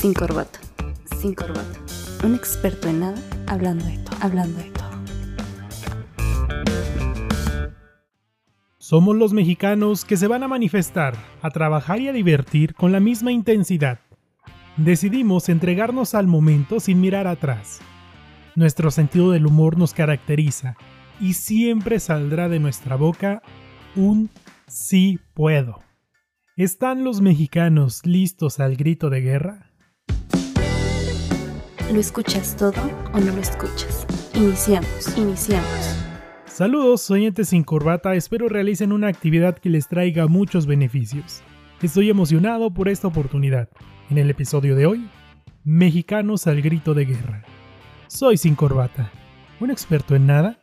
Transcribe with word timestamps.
Sin 0.00 0.14
corbata. 0.14 0.58
Sin 1.20 1.34
corbata. 1.34 1.78
Un 2.24 2.34
experto 2.34 2.88
en 2.88 3.00
nada 3.00 3.22
hablando 3.46 3.84
de 3.84 3.98
todo. 3.98 4.16
Hablando 4.22 4.58
de 4.58 4.70
todo. 4.70 4.88
Somos 8.78 9.14
los 9.14 9.34
mexicanos 9.34 10.06
que 10.06 10.16
se 10.16 10.26
van 10.26 10.42
a 10.42 10.48
manifestar, 10.48 11.16
a 11.42 11.50
trabajar 11.50 12.00
y 12.00 12.08
a 12.08 12.14
divertir 12.14 12.74
con 12.74 12.92
la 12.92 13.00
misma 13.00 13.30
intensidad. 13.30 13.98
Decidimos 14.78 15.50
entregarnos 15.50 16.14
al 16.14 16.26
momento 16.26 16.80
sin 16.80 16.98
mirar 17.02 17.26
atrás. 17.26 17.80
Nuestro 18.56 18.90
sentido 18.90 19.32
del 19.32 19.44
humor 19.44 19.76
nos 19.76 19.92
caracteriza 19.92 20.76
y 21.20 21.34
siempre 21.34 22.00
saldrá 22.00 22.48
de 22.48 22.58
nuestra 22.58 22.96
boca 22.96 23.42
un 23.94 24.30
sí 24.66 25.18
puedo. 25.34 25.82
¿Están 26.56 27.04
los 27.04 27.20
mexicanos 27.20 28.06
listos 28.06 28.60
al 28.60 28.76
grito 28.76 29.10
de 29.10 29.20
guerra? 29.20 29.69
¿Lo 31.92 31.98
escuchas 31.98 32.56
todo 32.56 32.80
o 33.12 33.18
no 33.18 33.32
lo 33.32 33.40
escuchas? 33.40 34.06
Iniciamos, 34.34 35.18
iniciamos. 35.18 35.96
Saludos, 36.46 37.10
oyentes 37.10 37.48
sin 37.48 37.64
corbata, 37.64 38.14
espero 38.14 38.48
realicen 38.48 38.92
una 38.92 39.08
actividad 39.08 39.58
que 39.58 39.70
les 39.70 39.88
traiga 39.88 40.28
muchos 40.28 40.66
beneficios. 40.66 41.42
Estoy 41.82 42.08
emocionado 42.08 42.72
por 42.72 42.88
esta 42.88 43.08
oportunidad. 43.08 43.68
En 44.08 44.18
el 44.18 44.30
episodio 44.30 44.76
de 44.76 44.86
hoy, 44.86 45.10
Mexicanos 45.64 46.46
al 46.46 46.62
grito 46.62 46.94
de 46.94 47.06
guerra. 47.06 47.42
Soy 48.06 48.36
sin 48.36 48.54
corbata, 48.54 49.10
un 49.58 49.72
experto 49.72 50.14
en 50.14 50.26
nada, 50.26 50.60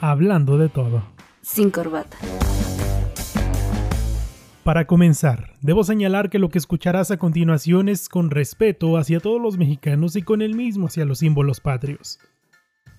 hablando 0.00 0.58
de 0.58 0.68
todo. 0.68 1.02
Sin 1.40 1.70
corbata. 1.70 2.18
Para 4.64 4.86
comenzar, 4.86 5.56
debo 5.60 5.82
señalar 5.82 6.30
que 6.30 6.38
lo 6.38 6.48
que 6.48 6.58
escucharás 6.58 7.10
a 7.10 7.16
continuación 7.16 7.88
es 7.88 8.08
con 8.08 8.30
respeto 8.30 8.96
hacia 8.96 9.18
todos 9.18 9.42
los 9.42 9.58
mexicanos 9.58 10.14
y 10.14 10.22
con 10.22 10.40
el 10.40 10.54
mismo 10.54 10.86
hacia 10.86 11.04
los 11.04 11.18
símbolos 11.18 11.58
patrios. 11.58 12.20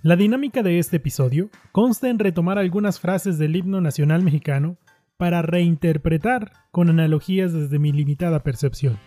La 0.01 0.17
dinámica 0.17 0.61
de 0.61 0.77
este 0.77 0.97
episodio 0.97 1.49
consta 1.71 2.09
en 2.09 2.19
retomar 2.19 2.57
algunas 2.57 2.99
frases 2.99 3.37
del 3.37 3.55
himno 3.55 3.79
nacional 3.79 4.23
mexicano 4.23 4.77
para 5.15 5.41
reinterpretar 5.41 6.51
con 6.71 6.89
analogías 6.89 7.53
desde 7.53 7.79
mi 7.79 7.93
limitada 7.93 8.43
percepción. 8.43 8.99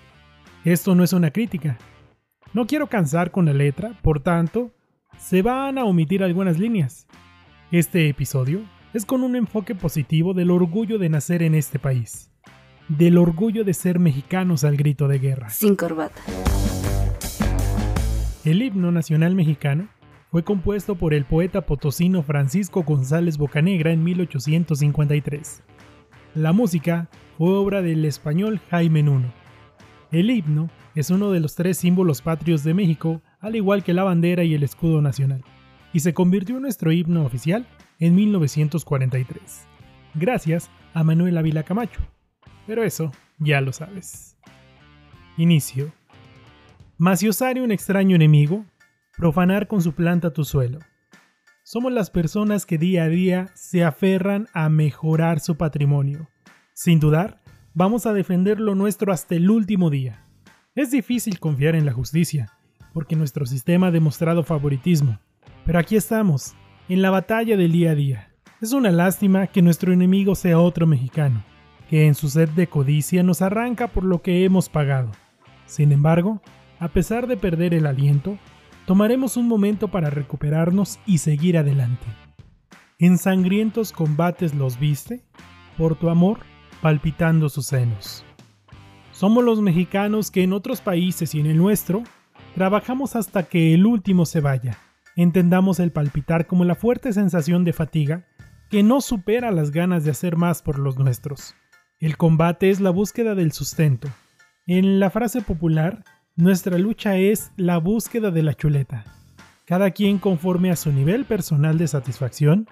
Esto 0.64 0.94
no 0.94 1.04
es 1.04 1.12
una 1.12 1.32
crítica. 1.32 1.76
No 2.54 2.66
quiero 2.66 2.86
cansar 2.86 3.32
con 3.32 3.44
la 3.44 3.52
letra, 3.52 3.98
por 4.00 4.20
tanto, 4.20 4.72
se 5.18 5.42
van 5.42 5.76
a 5.76 5.84
omitir 5.84 6.22
algunas 6.22 6.58
líneas. 6.58 7.06
Este 7.70 8.08
episodio 8.08 8.62
es 8.94 9.04
con 9.04 9.24
un 9.24 9.36
enfoque 9.36 9.74
positivo 9.74 10.32
del 10.32 10.50
orgullo 10.50 10.96
de 10.96 11.10
nacer 11.10 11.42
en 11.42 11.54
este 11.54 11.78
país 11.78 12.32
del 12.88 13.18
orgullo 13.18 13.64
de 13.64 13.74
ser 13.74 13.98
mexicanos 13.98 14.64
al 14.64 14.76
grito 14.76 15.08
de 15.08 15.18
guerra. 15.18 15.50
Sin 15.50 15.76
corbata. 15.76 16.20
El 18.44 18.62
himno 18.62 18.92
nacional 18.92 19.34
mexicano 19.34 19.88
fue 20.30 20.44
compuesto 20.44 20.94
por 20.94 21.14
el 21.14 21.24
poeta 21.24 21.62
potosino 21.62 22.22
Francisco 22.22 22.82
González 22.82 23.38
Bocanegra 23.38 23.90
en 23.92 24.04
1853. 24.04 25.62
La 26.34 26.52
música 26.52 27.08
fue 27.38 27.48
obra 27.56 27.82
del 27.82 28.04
español 28.04 28.60
Jaime 28.70 29.02
Nuno. 29.02 29.32
El 30.12 30.30
himno 30.30 30.70
es 30.94 31.10
uno 31.10 31.30
de 31.30 31.40
los 31.40 31.54
tres 31.54 31.78
símbolos 31.78 32.22
patrios 32.22 32.62
de 32.64 32.74
México, 32.74 33.20
al 33.40 33.56
igual 33.56 33.82
que 33.82 33.92
la 33.92 34.04
bandera 34.04 34.44
y 34.44 34.54
el 34.54 34.62
escudo 34.62 35.02
nacional, 35.02 35.42
y 35.92 36.00
se 36.00 36.14
convirtió 36.14 36.56
en 36.56 36.62
nuestro 36.62 36.92
himno 36.92 37.24
oficial 37.24 37.66
en 37.98 38.14
1943, 38.14 39.66
gracias 40.14 40.70
a 40.94 41.02
Manuel 41.02 41.36
Ávila 41.38 41.64
Camacho, 41.64 42.00
pero 42.66 42.82
eso 42.82 43.12
ya 43.38 43.60
lo 43.60 43.72
sabes. 43.72 44.36
Inicio. 45.36 45.92
Maciosar 46.98 47.60
un 47.60 47.70
extraño 47.70 48.16
enemigo, 48.16 48.64
profanar 49.16 49.68
con 49.68 49.82
su 49.82 49.92
planta 49.92 50.32
tu 50.32 50.44
suelo. 50.44 50.78
Somos 51.62 51.92
las 51.92 52.10
personas 52.10 52.64
que 52.64 52.78
día 52.78 53.04
a 53.04 53.08
día 53.08 53.48
se 53.54 53.84
aferran 53.84 54.48
a 54.54 54.68
mejorar 54.68 55.40
su 55.40 55.56
patrimonio. 55.56 56.28
Sin 56.72 57.00
dudar, 57.00 57.42
vamos 57.74 58.06
a 58.06 58.12
defender 58.12 58.60
lo 58.60 58.74
nuestro 58.74 59.12
hasta 59.12 59.34
el 59.34 59.50
último 59.50 59.90
día. 59.90 60.24
Es 60.74 60.90
difícil 60.90 61.38
confiar 61.38 61.74
en 61.74 61.84
la 61.84 61.92
justicia, 61.92 62.52
porque 62.92 63.16
nuestro 63.16 63.46
sistema 63.46 63.88
ha 63.88 63.90
demostrado 63.90 64.42
favoritismo. 64.42 65.18
Pero 65.64 65.78
aquí 65.78 65.96
estamos, 65.96 66.54
en 66.88 67.02
la 67.02 67.10
batalla 67.10 67.56
del 67.56 67.72
día 67.72 67.90
a 67.90 67.94
día. 67.94 68.32
Es 68.62 68.72
una 68.72 68.90
lástima 68.90 69.48
que 69.48 69.60
nuestro 69.60 69.92
enemigo 69.92 70.34
sea 70.34 70.58
otro 70.58 70.86
mexicano 70.86 71.44
que 71.88 72.06
en 72.06 72.14
su 72.14 72.28
sed 72.28 72.48
de 72.50 72.66
codicia 72.66 73.22
nos 73.22 73.42
arranca 73.42 73.88
por 73.88 74.04
lo 74.04 74.22
que 74.22 74.44
hemos 74.44 74.68
pagado. 74.68 75.12
Sin 75.66 75.92
embargo, 75.92 76.40
a 76.78 76.88
pesar 76.88 77.26
de 77.26 77.36
perder 77.36 77.74
el 77.74 77.86
aliento, 77.86 78.38
tomaremos 78.86 79.36
un 79.36 79.48
momento 79.48 79.88
para 79.88 80.10
recuperarnos 80.10 80.98
y 81.06 81.18
seguir 81.18 81.58
adelante. 81.58 82.06
En 82.98 83.18
sangrientos 83.18 83.92
combates 83.92 84.54
los 84.54 84.78
viste, 84.78 85.22
por 85.76 85.96
tu 85.96 86.08
amor, 86.08 86.40
palpitando 86.80 87.48
sus 87.48 87.66
senos. 87.66 88.24
Somos 89.12 89.44
los 89.44 89.60
mexicanos 89.60 90.30
que 90.30 90.42
en 90.42 90.52
otros 90.52 90.80
países 90.80 91.34
y 91.34 91.40
en 91.40 91.46
el 91.46 91.56
nuestro, 91.56 92.02
trabajamos 92.54 93.16
hasta 93.16 93.44
que 93.44 93.74
el 93.74 93.86
último 93.86 94.26
se 94.26 94.40
vaya. 94.40 94.78
Entendamos 95.16 95.80
el 95.80 95.92
palpitar 95.92 96.46
como 96.46 96.64
la 96.64 96.74
fuerte 96.74 97.12
sensación 97.12 97.64
de 97.64 97.72
fatiga 97.72 98.26
que 98.70 98.82
no 98.82 99.00
supera 99.00 99.50
las 99.50 99.70
ganas 99.70 100.04
de 100.04 100.10
hacer 100.10 100.36
más 100.36 100.62
por 100.62 100.78
los 100.78 100.98
nuestros. 100.98 101.54
El 101.98 102.18
combate 102.18 102.68
es 102.68 102.80
la 102.80 102.90
búsqueda 102.90 103.34
del 103.34 103.52
sustento. 103.52 104.08
En 104.66 105.00
la 105.00 105.08
frase 105.08 105.40
popular, 105.40 106.04
nuestra 106.34 106.76
lucha 106.76 107.16
es 107.16 107.52
la 107.56 107.78
búsqueda 107.78 108.30
de 108.30 108.42
la 108.42 108.52
chuleta. 108.52 109.04
Cada 109.64 109.90
quien 109.92 110.18
conforme 110.18 110.70
a 110.70 110.76
su 110.76 110.92
nivel 110.92 111.24
personal 111.24 111.78
de 111.78 111.88
satisfacción, 111.88 112.68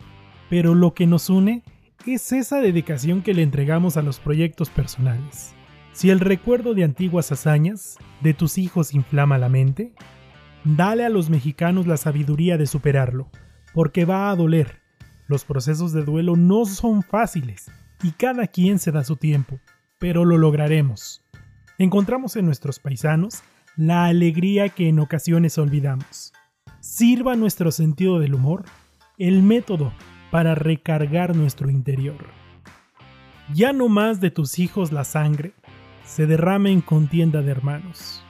pero 0.50 0.74
lo 0.74 0.92
que 0.92 1.06
nos 1.06 1.30
une 1.30 1.62
es 2.06 2.32
esa 2.32 2.60
dedicación 2.60 3.22
que 3.22 3.32
le 3.32 3.42
entregamos 3.42 3.96
a 3.96 4.02
los 4.02 4.20
proyectos 4.20 4.68
personales. 4.68 5.54
Si 5.92 6.10
el 6.10 6.20
recuerdo 6.20 6.74
de 6.74 6.84
antiguas 6.84 7.32
hazañas 7.32 7.96
de 8.20 8.34
tus 8.34 8.58
hijos 8.58 8.92
inflama 8.92 9.38
la 9.38 9.48
mente, 9.48 9.94
dale 10.64 11.02
a 11.02 11.08
los 11.08 11.30
mexicanos 11.30 11.86
la 11.86 11.96
sabiduría 11.96 12.58
de 12.58 12.66
superarlo, 12.66 13.30
porque 13.72 14.04
va 14.04 14.28
a 14.28 14.36
doler. 14.36 14.82
Los 15.28 15.46
procesos 15.46 15.94
de 15.94 16.04
duelo 16.04 16.36
no 16.36 16.66
son 16.66 17.02
fáciles, 17.02 17.70
y 18.04 18.12
cada 18.12 18.46
quien 18.46 18.78
se 18.78 18.92
da 18.92 19.02
su 19.02 19.16
tiempo, 19.16 19.58
pero 19.98 20.26
lo 20.26 20.36
lograremos. 20.36 21.24
Encontramos 21.78 22.36
en 22.36 22.44
nuestros 22.44 22.78
paisanos 22.78 23.42
la 23.76 24.04
alegría 24.04 24.68
que 24.68 24.90
en 24.90 25.00
ocasiones 25.00 25.56
olvidamos. 25.56 26.34
Sirva 26.80 27.34
nuestro 27.34 27.72
sentido 27.72 28.18
del 28.18 28.34
humor 28.34 28.66
el 29.16 29.42
método 29.42 29.94
para 30.30 30.54
recargar 30.54 31.34
nuestro 31.34 31.70
interior. 31.70 32.26
Ya 33.54 33.72
no 33.72 33.88
más 33.88 34.20
de 34.20 34.30
tus 34.30 34.58
hijos 34.58 34.92
la 34.92 35.04
sangre 35.04 35.54
se 36.04 36.26
derrame 36.26 36.72
en 36.72 36.82
contienda 36.82 37.40
de 37.40 37.52
hermanos. 37.52 38.22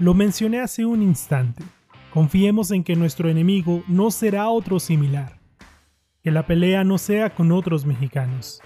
Lo 0.00 0.12
mencioné 0.12 0.58
hace 0.58 0.84
un 0.84 1.02
instante. 1.02 1.62
Confiemos 2.12 2.72
en 2.72 2.82
que 2.82 2.96
nuestro 2.96 3.28
enemigo 3.28 3.84
no 3.86 4.10
será 4.10 4.48
otro 4.48 4.80
similar. 4.80 5.38
Que 6.20 6.32
la 6.32 6.46
pelea 6.46 6.82
no 6.82 6.98
sea 6.98 7.34
con 7.34 7.52
otros 7.52 7.86
mexicanos, 7.86 8.60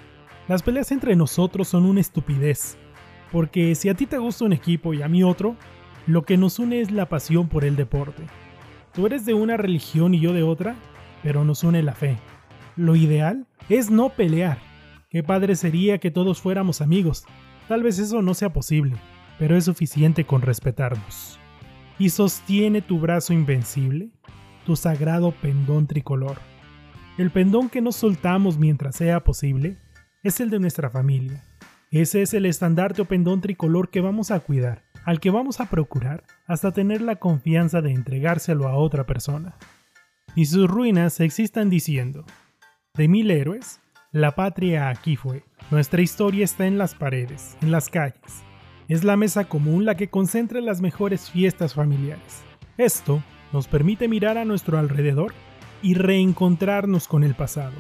las 0.48 0.62
peleas 0.62 0.91
entre 0.91 1.14
nosotros 1.14 1.69
son 1.69 1.84
una 1.84 2.00
estupidez, 2.00 2.76
porque 3.30 3.75
si 3.75 3.88
a 3.88 3.94
ti 3.94 4.06
te 4.06 4.19
gusta 4.19 4.44
un 4.44 4.53
equipo 4.53 4.92
y 4.92 5.03
a 5.03 5.08
mí 5.08 5.22
otro, 5.22 5.56
lo 6.06 6.25
que 6.25 6.36
nos 6.36 6.58
une 6.58 6.80
es 6.80 6.91
la 6.91 7.08
pasión 7.08 7.48
por 7.48 7.64
el 7.64 7.76
deporte. 7.76 8.25
Tú 8.92 9.06
eres 9.06 9.25
de 9.25 9.34
una 9.34 9.56
religión 9.56 10.14
y 10.14 10.20
yo 10.20 10.32
de 10.32 10.42
otra, 10.42 10.75
pero 11.22 11.44
nos 11.44 11.62
une 11.62 11.82
la 11.82 11.94
fe. 11.94 12.19
Lo 12.76 12.97
ideal 12.97 13.47
es 13.69 13.91
no 13.91 14.10
pelear. 14.10 14.58
Qué 15.10 15.22
padre 15.22 15.54
sería 15.54 15.98
que 15.98 16.10
todos 16.10 16.41
fuéramos 16.41 16.80
amigos. 16.80 17.24
Tal 17.69 17.82
vez 17.82 17.98
eso 17.98 18.20
no 18.20 18.34
sea 18.34 18.53
posible, 18.53 18.97
pero 19.38 19.56
es 19.56 19.66
suficiente 19.66 20.24
con 20.24 20.42
respetarnos. 20.42 21.38
Y 21.98 22.10
sostiene 22.10 22.83
tu 22.83 22.98
brazo 22.98 23.33
invencible, 23.33 24.10
tu 24.66 24.74
sagrado 24.74 25.30
pendón 25.30 25.86
tricolor. 25.86 26.38
El 27.16 27.30
pendón 27.30 27.68
que 27.68 27.80
no 27.80 27.92
soltamos 27.92 28.59
mientras 28.59 28.97
sea 28.97 29.22
posible 29.22 29.78
es 30.22 30.41
el 30.41 30.51
de 30.51 30.60
nuestra 30.60 30.89
familia. 30.89 31.45
Ese 31.91 32.22
es 32.22 32.33
el 32.33 32.47
estandarte 32.47 33.03
o 33.03 33.04
pendón 33.07 33.41
tricolor 33.41 33.91
que 33.91 34.01
vamos 34.01 34.30
a 34.30 34.41
cuidar, 34.41 34.84
al 35.04 35.21
que 35.21 35.30
vamos 35.30 35.60
a 35.60 35.69
procurar 35.69 36.22
hasta 36.47 36.72
tener 36.72 37.03
la 37.03 37.16
confianza 37.16 37.83
de 37.83 37.91
entregárselo 37.91 38.69
a 38.69 38.77
otra 38.77 39.04
persona. 39.04 39.57
Y 40.34 40.47
sus 40.47 40.69
ruinas 40.69 41.21
existan 41.21 41.71
diciendo, 41.71 42.24
de 42.95 43.09
mil 43.09 43.30
héroes, 43.30 43.80
la 44.13 44.34
patria 44.34 44.89
aquí 44.89 45.16
fue. 45.16 45.45
Nuestra 45.71 46.03
historia 46.03 46.45
está 46.45 46.66
en 46.66 46.78
las 46.78 46.95
paredes, 46.95 47.57
en 47.60 47.72
las 47.72 47.91
calles. 47.91 48.42
Es 48.89 49.04
la 49.04 49.16
mesa 49.16 49.45
común 49.45 49.84
la 49.84 49.97
que 49.97 50.09
concentra 50.09 50.60
las 50.60 50.80
mejores 50.80 51.30
fiestas 51.30 51.74
familiares. 51.74 52.42
Esto 52.78 53.22
nos 53.53 53.69
permite 53.69 54.09
mirar 54.09 54.39
a 54.39 54.45
nuestro 54.45 54.78
alrededor 54.78 55.34
y 55.83 55.95
reencontrarnos 55.95 57.09
con 57.09 57.24
el 57.24 57.34
pasado, 57.34 57.74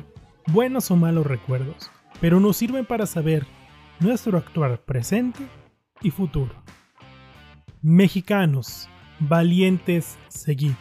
buenos 0.48 0.90
o 0.90 0.96
malos 0.96 1.26
recuerdos, 1.26 1.90
pero 2.22 2.38
nos 2.38 2.56
sirven 2.56 2.86
para 2.86 3.04
saber 3.04 3.44
nuestro 3.98 4.38
actuar 4.38 4.80
presente 4.84 5.44
y 6.02 6.12
futuro. 6.12 6.54
Mexicanos, 7.82 8.88
valientes, 9.18 10.16
seguid. 10.28 10.74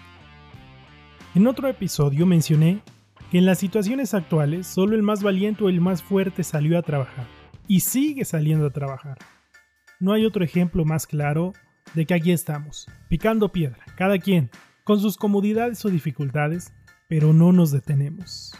En 1.34 1.48
otro 1.48 1.68
episodio 1.68 2.28
mencioné 2.28 2.84
que 3.32 3.40
en 3.40 3.48
las 3.48 3.58
situaciones 3.58 4.14
actuales 4.14 4.68
solo 4.68 4.96
el 4.96 5.02
más 5.02 5.24
valiente 5.24 5.64
o 5.64 5.70
el 5.70 5.82
más 5.82 6.04
fuerte 6.04 6.44
salió 6.44 6.78
a 6.78 6.84
trabajar 6.84 7.26
y 7.68 7.80
sigue 7.80 8.24
saliendo 8.24 8.68
a 8.68 8.72
trabajar. 8.72 9.18
No 10.00 10.14
hay 10.14 10.26
otro 10.26 10.44
ejemplo 10.44 10.86
más 10.86 11.08
claro 11.08 11.54
de 11.96 12.06
que 12.06 12.14
aquí 12.14 12.32
estamos, 12.32 12.86
picando 13.10 13.52
piedra, 13.52 13.84
cada 13.98 14.20
quien, 14.20 14.52
con 14.84 15.00
sus 15.00 15.18
comodidades 15.18 15.84
o 15.86 15.90
dificultades, 15.90 16.72
pero 17.10 17.34
no 17.34 17.52
nos 17.52 17.72
detenemos. 17.72 18.54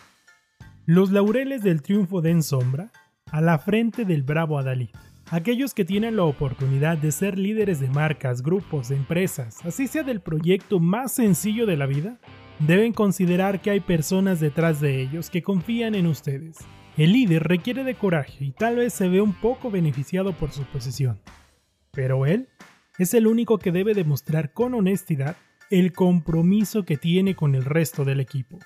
Los 0.94 1.10
laureles 1.10 1.64
del 1.64 1.82
triunfo 1.82 2.20
den 2.20 2.44
sombra 2.44 2.92
a 3.32 3.40
la 3.40 3.58
frente 3.60 4.04
del 4.04 4.24
bravo 4.24 4.60
Adalid. 4.60 4.90
Aquellos 5.30 5.74
que 5.74 5.86
tienen 5.86 6.18
la 6.18 6.26
oportunidad 6.26 6.98
de 6.98 7.14
ser 7.14 7.38
líderes 7.38 7.80
de 7.80 7.88
marcas, 7.88 8.42
grupos, 8.42 8.92
empresas, 8.92 9.66
así 9.66 9.88
sea 9.88 10.04
del 10.04 10.20
proyecto 10.20 10.82
más 10.82 11.14
sencillo 11.14 11.66
de 11.66 11.78
la 11.78 11.86
vida, 11.86 12.20
deben 12.60 12.92
considerar 12.92 13.62
que 13.62 13.72
hay 13.72 13.80
personas 13.80 14.42
detrás 14.42 14.82
de 14.82 15.02
ellos 15.02 15.30
que 15.30 15.42
confían 15.42 15.96
en 15.96 16.08
ustedes. 16.08 16.58
El 16.98 17.14
líder 17.14 17.44
requiere 17.44 17.86
de 17.86 17.96
coraje 17.96 18.44
y 18.44 18.52
tal 18.52 18.76
vez 18.76 18.94
se 18.94 19.08
ve 19.08 19.22
un 19.22 19.32
poco 19.32 19.72
beneficiado 19.72 20.34
por 20.34 20.52
su 20.52 20.66
posición. 20.66 21.22
Pero 21.92 22.26
él 22.26 22.50
es 22.98 23.14
el 23.14 23.28
único 23.28 23.60
que 23.60 23.72
debe 23.72 23.94
demostrar 23.94 24.52
con 24.52 24.74
honestidad 24.74 25.38
el 25.70 25.94
compromiso 25.94 26.84
que 26.84 26.98
tiene 26.98 27.34
con 27.34 27.56
el 27.56 27.64
resto 27.64 28.04
del 28.04 28.20
equipo. 28.20 28.60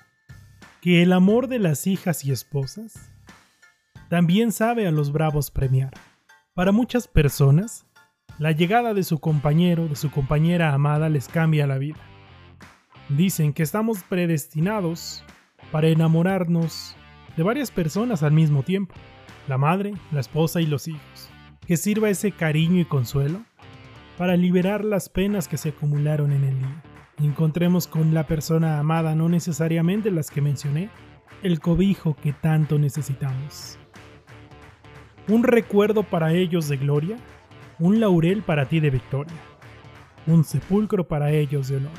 Que 0.86 1.02
el 1.02 1.12
amor 1.12 1.48
de 1.48 1.58
las 1.58 1.88
hijas 1.88 2.24
y 2.24 2.30
esposas 2.30 3.10
también 4.08 4.52
sabe 4.52 4.86
a 4.86 4.92
los 4.92 5.10
bravos 5.10 5.50
premiar. 5.50 5.92
Para 6.54 6.70
muchas 6.70 7.08
personas, 7.08 7.88
la 8.38 8.52
llegada 8.52 8.94
de 8.94 9.02
su 9.02 9.18
compañero, 9.18 9.88
de 9.88 9.96
su 9.96 10.12
compañera 10.12 10.72
amada 10.72 11.08
les 11.08 11.26
cambia 11.26 11.66
la 11.66 11.78
vida. 11.78 11.98
Dicen 13.08 13.52
que 13.52 13.64
estamos 13.64 14.04
predestinados 14.04 15.24
para 15.72 15.88
enamorarnos 15.88 16.94
de 17.36 17.42
varias 17.42 17.72
personas 17.72 18.22
al 18.22 18.30
mismo 18.30 18.62
tiempo, 18.62 18.94
la 19.48 19.58
madre, 19.58 19.92
la 20.12 20.20
esposa 20.20 20.60
y 20.60 20.66
los 20.66 20.86
hijos. 20.86 21.30
Que 21.66 21.76
sirva 21.76 22.10
ese 22.10 22.30
cariño 22.30 22.80
y 22.80 22.84
consuelo 22.84 23.44
para 24.16 24.36
liberar 24.36 24.84
las 24.84 25.08
penas 25.08 25.48
que 25.48 25.56
se 25.56 25.70
acumularon 25.70 26.30
en 26.30 26.44
el 26.44 26.56
día. 26.60 26.82
Encontremos 27.18 27.86
con 27.86 28.14
la 28.14 28.26
persona 28.26 28.78
amada, 28.78 29.14
no 29.14 29.28
necesariamente 29.28 30.10
las 30.10 30.30
que 30.30 30.40
mencioné, 30.42 30.90
el 31.42 31.60
cobijo 31.60 32.16
que 32.22 32.32
tanto 32.32 32.78
necesitamos. 32.78 33.78
Un 35.28 35.42
recuerdo 35.42 36.02
para 36.02 36.32
ellos 36.32 36.68
de 36.68 36.76
gloria, 36.76 37.16
un 37.78 38.00
laurel 38.00 38.42
para 38.42 38.66
ti 38.66 38.80
de 38.80 38.90
victoria, 38.90 39.36
un 40.26 40.44
sepulcro 40.44 41.08
para 41.08 41.30
ellos 41.30 41.68
de 41.68 41.76
honor. 41.76 41.98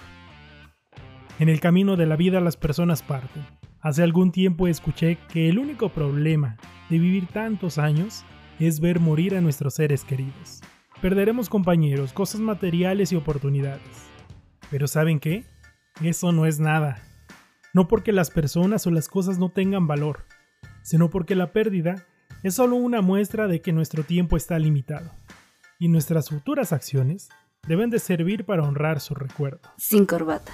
En 1.39 1.49
el 1.49 1.59
camino 1.59 1.97
de 1.97 2.05
la 2.05 2.15
vida 2.15 2.39
las 2.39 2.57
personas 2.57 3.03
parten. 3.03 3.45
Hace 3.79 4.01
algún 4.01 4.31
tiempo 4.31 4.67
escuché 4.67 5.17
que 5.31 5.49
el 5.49 5.59
único 5.59 5.89
problema 5.89 6.57
de 6.89 6.97
vivir 6.97 7.27
tantos 7.27 7.77
años 7.77 8.25
es 8.59 8.79
ver 8.79 8.99
morir 8.99 9.35
a 9.35 9.41
nuestros 9.41 9.75
seres 9.75 10.03
queridos. 10.03 10.61
Perderemos 11.01 11.47
compañeros, 11.47 12.11
cosas 12.11 12.41
materiales 12.41 13.11
y 13.11 13.15
oportunidades. 13.15 14.07
Pero 14.69 14.87
¿saben 14.87 15.19
qué? 15.19 15.45
Eso 16.01 16.31
no 16.31 16.45
es 16.45 16.59
nada. 16.59 17.01
No 17.73 17.87
porque 17.87 18.11
las 18.11 18.31
personas 18.31 18.85
o 18.87 18.91
las 18.91 19.07
cosas 19.07 19.39
no 19.39 19.49
tengan 19.49 19.87
valor, 19.87 20.25
sino 20.81 21.09
porque 21.09 21.35
la 21.35 21.51
pérdida 21.53 22.05
es 22.43 22.55
solo 22.55 22.75
una 22.75 23.01
muestra 23.01 23.47
de 23.47 23.61
que 23.61 23.73
nuestro 23.73 24.03
tiempo 24.03 24.37
está 24.37 24.59
limitado. 24.59 25.11
Y 25.79 25.87
nuestras 25.87 26.29
futuras 26.29 26.73
acciones 26.73 27.29
deben 27.67 27.89
de 27.89 27.99
servir 27.99 28.45
para 28.45 28.63
honrar 28.63 28.99
su 28.99 29.13
recuerdo. 29.13 29.61
Sin 29.77 30.05
corbata. 30.05 30.51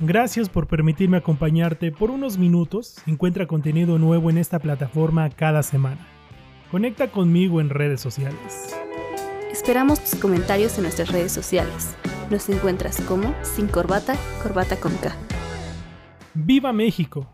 Gracias 0.00 0.48
por 0.48 0.68
permitirme 0.68 1.16
acompañarte 1.16 1.90
por 1.90 2.10
unos 2.10 2.38
minutos. 2.38 2.96
Encuentra 3.06 3.46
contenido 3.46 3.98
nuevo 3.98 4.30
en 4.30 4.38
esta 4.38 4.60
plataforma 4.60 5.28
cada 5.30 5.62
semana. 5.64 6.06
Conecta 6.70 7.10
conmigo 7.10 7.60
en 7.60 7.70
redes 7.70 8.00
sociales. 8.00 8.76
Esperamos 9.68 10.00
tus 10.00 10.18
comentarios 10.18 10.78
en 10.78 10.84
nuestras 10.84 11.12
redes 11.12 11.30
sociales. 11.30 11.94
Nos 12.30 12.48
encuentras 12.48 13.02
como 13.02 13.34
Sin 13.42 13.66
Corbata, 13.66 14.16
Corbata 14.42 14.80
con 14.80 14.94
K. 14.96 15.14
¡Viva 16.32 16.72
México! 16.72 17.28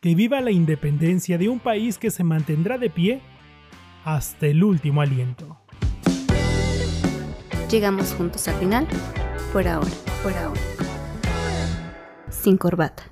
Que 0.00 0.16
viva 0.16 0.40
la 0.40 0.50
independencia 0.50 1.38
de 1.38 1.48
un 1.48 1.60
país 1.60 1.96
que 1.96 2.10
se 2.10 2.24
mantendrá 2.24 2.76
de 2.76 2.90
pie 2.90 3.22
hasta 4.04 4.48
el 4.48 4.64
último 4.64 5.00
aliento. 5.00 5.60
Llegamos 7.70 8.14
juntos 8.14 8.48
al 8.48 8.56
final, 8.56 8.88
por 9.52 9.68
ahora, 9.68 9.92
por 10.24 10.32
ahora. 10.32 10.60
Sin 12.30 12.56
corbata. 12.56 13.04